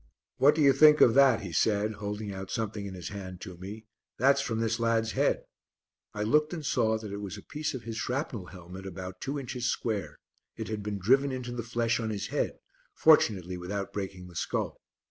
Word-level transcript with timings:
"What 0.37 0.55
do 0.55 0.63
you 0.63 0.73
think 0.73 0.99
of 0.99 1.13
that?" 1.13 1.41
he 1.41 1.51
said, 1.53 1.91
holding 1.93 2.33
out 2.33 2.49
something 2.49 2.87
in 2.87 2.95
his 2.95 3.09
hand 3.09 3.39
to 3.41 3.55
me, 3.57 3.85
"that's 4.17 4.41
from 4.41 4.59
this 4.59 4.79
lad's 4.79 5.11
head." 5.11 5.43
I 6.11 6.23
looked 6.23 6.53
and 6.53 6.65
saw 6.65 6.97
that 6.97 7.11
it 7.11 7.19
was 7.21 7.37
a 7.37 7.43
piece 7.43 7.75
of 7.75 7.83
his 7.83 7.97
shrapnel 7.97 8.47
helmet 8.47 8.87
about 8.87 9.21
two 9.21 9.37
inches 9.39 9.69
square, 9.69 10.17
it 10.57 10.69
had 10.69 10.81
been 10.81 10.97
driven 10.97 11.31
into 11.31 11.51
the 11.51 11.61
flesh 11.61 11.99
on 11.99 12.09
his 12.09 12.29
head, 12.29 12.53
fortunately 12.95 13.59
without 13.59 13.93
breaking 13.93 14.27
the 14.27 14.35
skull. 14.35 14.81